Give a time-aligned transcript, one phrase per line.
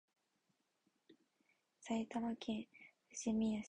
[1.79, 2.65] 埼玉県
[3.09, 3.59] ふじみ野市